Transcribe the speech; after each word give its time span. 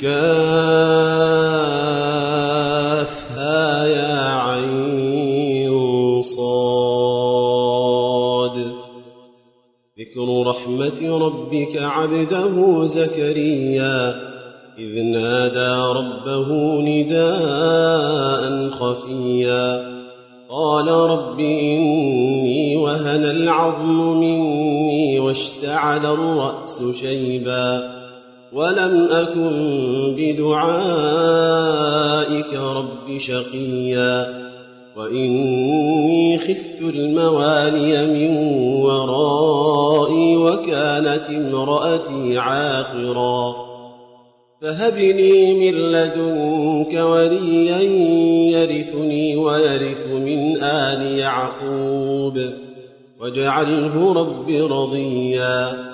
كافها 0.00 1.54
يا 3.86 4.34
عين 4.34 5.74
صاد. 6.22 6.64
ذكر 9.98 10.28
رحمة 10.46 11.00
ربك 11.18 11.82
عبده 11.82 12.84
زكريا 12.86 14.14
إذ 14.78 15.02
نادى 15.02 15.72
ربه 15.98 16.48
نداء 16.80 18.70
خفيا. 18.70 19.94
قال 20.50 20.88
رب 20.88 21.40
إني 21.40 22.76
وهن 22.76 23.24
العظم 23.24 24.20
مني 24.20 25.20
واشتعل 25.20 26.06
الرأس 26.06 26.84
شيبا. 27.00 27.93
ولم 28.54 29.08
أكن 29.10 30.14
بدعائك 30.18 30.54
رب 32.54 33.18
شقيا 33.18 34.44
وإني 34.96 36.38
خفت 36.38 36.80
الموالي 36.80 38.06
من 38.06 38.36
ورائي 38.82 40.36
وكانت 40.36 41.30
امرأتي 41.30 42.38
عاقرا 42.38 43.54
فهب 44.60 44.98
لي 44.98 45.54
من 45.54 45.74
لدنك 45.74 46.94
وليا 46.94 47.78
يرثني 48.58 49.36
ويرث 49.36 50.06
من 50.06 50.62
آل 50.62 51.18
يعقوب 51.18 52.40
واجعله 53.20 54.12
رب 54.12 54.50
رضيا 54.50 55.93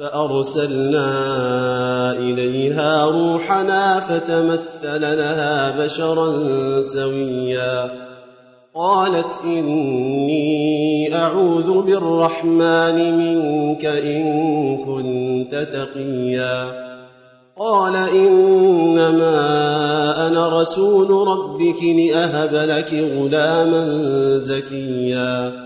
فأرسلنا 0.00 1.10
إليها 2.12 3.04
روحنا 3.04 4.00
فتمثل 4.00 5.00
لها 5.00 5.84
بشرا 5.84 6.32
سويا. 6.80 7.90
قالت 8.74 9.40
إني 9.44 11.16
أعوذ 11.16 11.82
بالرحمن 11.82 13.18
منك 13.18 13.84
إن 13.84 14.24
كنت 14.84 15.54
تقيا. 15.72 16.86
قال 17.58 17.96
إنما 17.96 19.36
أنا 20.26 20.60
رسول 20.60 21.28
ربك 21.28 21.82
لأهب 21.82 22.54
لك 22.54 22.94
غلاما 22.94 23.88
زكيا. 24.38 25.65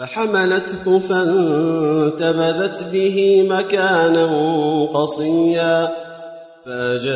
فحملته 0.00 0.98
فانتبذت 0.98 2.84
به 2.92 3.46
مكانا 3.50 4.26
قصيا 4.94 5.88
فجاءها 6.66 7.14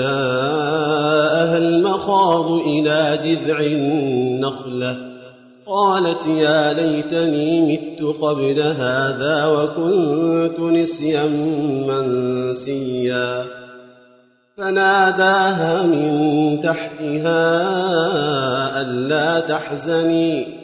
المخاض 1.58 2.52
إلى 2.52 3.18
جذع 3.24 3.60
النخلة 3.60 4.96
قالت 5.66 6.26
يا 6.26 6.72
ليتني 6.72 7.60
مت 7.60 8.02
قبل 8.22 8.60
هذا 8.60 9.46
وكنت 9.46 10.60
نسيا 10.60 11.24
منسيا 11.88 13.44
فناداها 14.56 15.82
من 15.82 16.60
تحتها 16.60 17.40
ألا 18.80 19.40
تحزني 19.40 20.63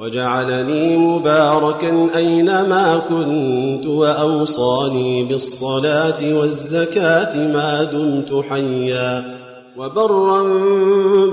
وجعلني 0.00 0.96
مباركا 0.96 2.16
أينما 2.16 3.02
كنت 3.08 3.86
وأوصاني 3.86 5.24
بالصلاة 5.24 6.34
والزكاة 6.34 7.52
ما 7.52 7.84
دمت 7.84 8.44
حيا 8.44 9.40
وبرا 9.76 10.42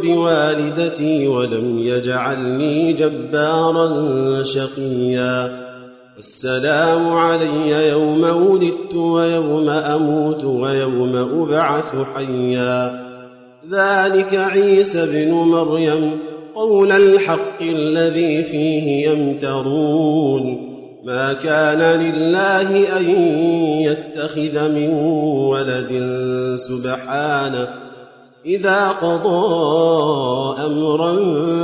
بوالدتي 0.03 1.27
ولم 1.27 1.79
يجعلني 1.79 2.93
جبارا 2.93 4.43
شقيا 4.43 5.67
السلام 6.17 7.09
علي 7.09 7.89
يوم 7.89 8.23
ولدت 8.23 8.95
ويوم 8.95 9.69
أموت 9.69 10.43
ويوم 10.43 11.15
أبعث 11.15 11.95
حيا 12.15 13.07
ذلك 13.71 14.35
عيسى 14.35 15.05
بن 15.05 15.31
مريم 15.31 16.26
قول 16.57 16.91
الحق 16.91 17.61
الذي 17.61 18.43
فيه 18.43 19.09
يمترون 19.09 20.67
ما 21.03 21.33
كان 21.33 22.01
لله 22.01 22.99
أن 22.99 23.09
يتخذ 23.81 24.69
من 24.69 24.89
ولد 25.49 25.91
سبحانه 26.55 27.67
إذا 28.45 28.89
قضى 28.89 30.65
أمرا 30.65 31.15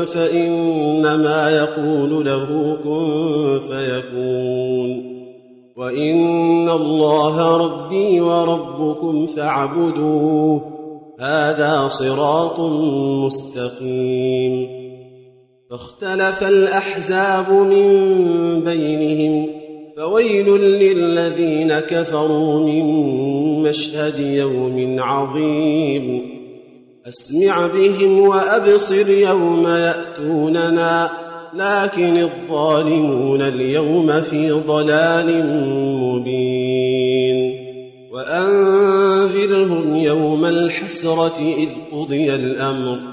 فإنما 0.06 1.50
يقول 1.50 2.26
له 2.26 2.78
كن 2.84 3.60
فيكون 3.60 5.14
وإن 5.78 6.70
الله 6.70 7.58
ربي 7.58 8.22
وربكم 8.22 9.26
فاعبدوه 9.26 10.62
هذا 11.20 11.88
صراط 11.88 12.60
مستقيم 13.26 14.83
فاختلف 15.74 16.44
الأحزاب 16.44 17.52
من 17.52 17.88
بينهم 18.64 19.48
فويل 19.98 20.50
للذين 20.62 21.80
كفروا 21.80 22.60
من 22.60 22.86
مشهد 23.64 24.20
يوم 24.20 24.96
عظيم. 25.00 26.22
أسمع 27.08 27.68
بهم 27.68 28.20
وأبصر 28.20 29.10
يوم 29.10 29.68
يأتوننا 29.68 31.10
لكن 31.54 32.18
الظالمون 32.18 33.42
اليوم 33.42 34.22
في 34.22 34.52
ضلال 34.52 35.46
مبين. 36.00 37.60
وأنذرهم 38.12 39.96
يوم 39.96 40.46
الحسرة 40.46 41.40
إذ 41.58 41.70
قضي 41.92 42.36
الأمر. 42.36 43.13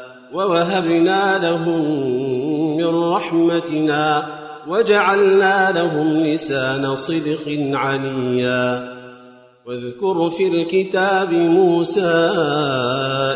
ووهبنا 0.33 1.37
لهم 1.37 2.07
من 2.77 3.11
رحمتنا 3.11 4.25
وجعلنا 4.67 5.71
لهم 5.71 6.23
لسان 6.23 6.95
صدق 6.95 7.57
عليا. 7.73 8.93
واذكر 9.65 10.29
في 10.29 10.47
الكتاب 10.47 11.33
موسى 11.33 12.31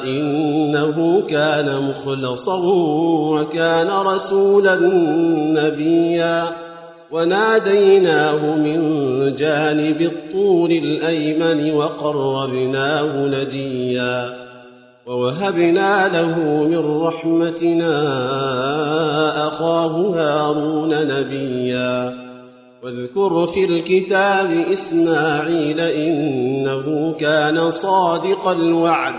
إنه 0.04 1.22
كان 1.22 1.82
مخلصا 1.82 2.60
وكان 3.34 3.88
رسولا 3.90 4.76
نبيا. 5.62 6.44
وناديناه 7.12 8.56
من 8.56 8.80
جانب 9.36 10.02
الطور 10.02 10.70
الأيمن 10.70 11.74
وقربناه 11.74 13.26
نجيا. 13.26 14.45
ووهبنا 15.08 16.08
له 16.08 16.40
من 16.64 17.02
رحمتنا 17.02 17.98
أخاه 19.48 20.14
هارون 20.16 20.90
نبيا. 20.90 22.14
واذكر 22.84 23.48
في 23.48 23.66
الكتاب 23.66 24.66
إسماعيل 24.72 25.80
إنه 25.80 27.14
كان 27.20 27.70
صادق 27.70 28.48
الوعد 28.48 29.14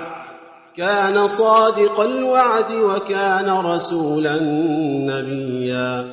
كان 0.76 1.26
صادق 1.26 2.00
الوعد 2.00 2.72
وكان 2.72 3.50
رسولا 3.50 4.36
نبيا. 5.06 6.04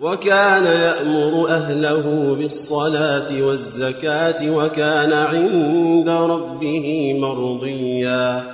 وكان 0.00 0.64
يأمر 0.64 1.48
أهله 1.48 2.36
بالصلاة 2.38 3.42
والزكاة 3.42 4.50
وكان 4.56 5.12
عند 5.12 6.08
ربه 6.08 7.16
مرضيا. 7.18 8.53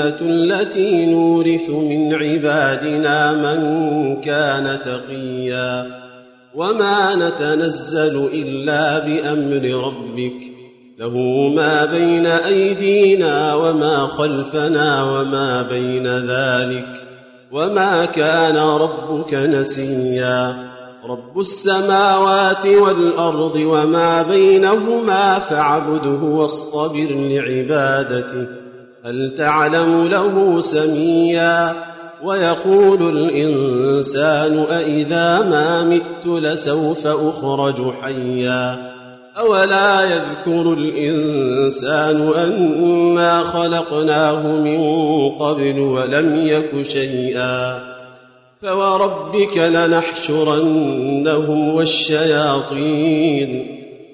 الجنة 0.00 0.16
التي 0.20 1.06
نورث 1.06 1.70
من 1.70 2.14
عبادنا 2.14 3.32
من 3.32 4.20
كان 4.20 4.78
تقيا 4.84 5.86
وما 6.54 7.14
نتنزل 7.14 8.28
إلا 8.32 8.98
بأمر 8.98 9.86
ربك 9.86 10.52
له 10.98 11.14
ما 11.56 11.84
بين 11.84 12.26
أيدينا 12.26 13.54
وما 13.54 14.06
خلفنا 14.06 15.04
وما 15.04 15.62
بين 15.62 16.06
ذلك 16.06 17.04
وما 17.52 18.04
كان 18.04 18.56
ربك 18.56 19.34
نسيا 19.34 20.68
رب 21.08 21.40
السماوات 21.40 22.66
والأرض 22.66 23.56
وما 23.56 24.22
بينهما 24.22 25.38
فاعبده 25.38 26.22
واصطبر 26.22 27.08
لعبادته 27.10 28.67
هل 29.08 29.34
تعلم 29.38 30.08
له 30.08 30.60
سميا 30.60 31.74
ويقول 32.22 33.16
الإنسان 33.16 34.64
أإذا 34.70 35.42
ما 35.42 35.84
مت 35.84 36.26
لسوف 36.26 37.06
أخرج 37.06 37.92
حيا 38.02 38.92
أولا 39.38 40.02
يذكر 40.02 40.72
الإنسان 40.72 42.30
أنا 42.36 43.42
خلقناه 43.42 44.46
من 44.46 44.80
قبل 45.30 45.80
ولم 45.80 46.46
يك 46.46 46.82
شيئا 46.82 47.78
فوربك 48.62 49.58
لنحشرنهم 49.58 51.74
والشياطين 51.74 53.77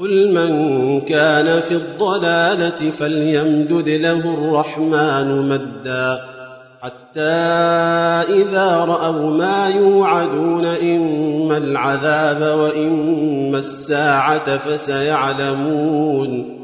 قل 0.00 0.32
من 0.32 1.00
كان 1.00 1.60
في 1.60 1.74
الضلالة 1.74 2.90
فليمدد 2.90 3.88
له 3.88 4.34
الرحمن 4.34 5.48
مدا 5.48 6.18
حتى 6.80 7.20
إذا 8.34 8.84
رأوا 8.84 9.30
ما 9.30 9.68
يوعدون 9.68 10.66
إما 10.66 11.56
العذاب 11.56 12.58
وإما 12.58 13.58
الساعة 13.58 14.56
فسيعلمون 14.58 16.54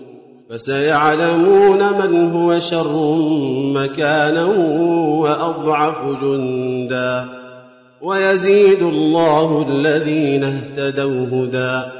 فسيعلمون 0.50 1.78
من 1.78 2.32
هو 2.32 2.58
شر 2.58 3.14
مكانا 3.74 4.44
وأضعف 5.20 6.22
جندا 6.22 7.24
ويزيد 8.02 8.82
الله 8.82 9.66
الذين 9.68 10.44
اهتدوا 10.44 11.26
هدى 11.26 11.99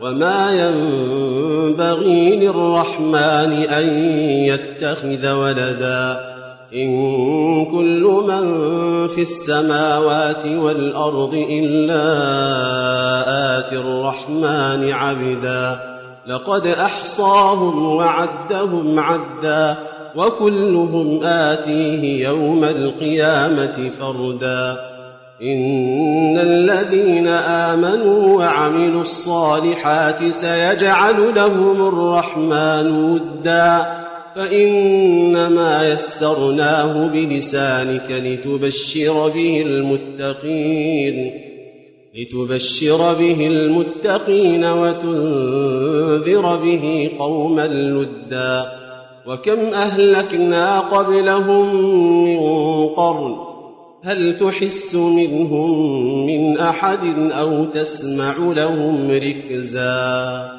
وما 0.00 0.50
ينبغي 0.52 2.36
للرحمن 2.36 3.52
ان 3.52 3.98
يتخذ 4.44 5.32
ولدا 5.32 6.34
ان 6.74 6.90
كل 7.64 8.24
من 8.28 8.46
في 9.06 9.22
السماوات 9.22 10.46
والارض 10.46 11.34
الا 11.50 12.04
اتي 13.58 13.76
الرحمن 13.76 14.92
عبدا 14.92 15.80
لقد 16.26 16.66
احصاهم 16.66 17.96
وعدهم 17.96 18.98
عدا 18.98 19.76
وكلهم 20.16 21.20
اتيه 21.24 22.28
يوم 22.28 22.64
القيامه 22.64 23.90
فردا 23.98 24.93
إن 25.44 26.38
الذين 26.38 27.28
آمنوا 27.28 28.38
وعملوا 28.38 29.00
الصالحات 29.00 30.28
سيجعل 30.30 31.34
لهم 31.34 31.88
الرحمن 31.88 32.90
ودا. 32.90 33.86
فإنما 34.36 35.92
يسرناه 35.92 37.06
بلسانك 37.06 38.10
لتبشر 38.10 39.28
به 39.28 39.62
المتقين 39.66 41.40
لتبشر 42.14 43.14
به 43.14 43.46
المتقين 43.46 44.64
وتنذر 44.64 46.56
به 46.56 47.10
قوما 47.18 47.66
لدا. 47.66 48.84
وكم 49.26 49.58
أهلكنا 49.74 50.80
قبلهم 50.80 51.76
من 52.24 52.38
قرن 52.88 53.53
هل 54.04 54.36
تحس 54.36 54.94
منهم 54.94 56.26
من 56.26 56.58
أحد 56.58 57.04
أو 57.32 57.64
تسمع 57.64 58.36
لهم 58.36 59.10
ركزا؟ 59.10 60.53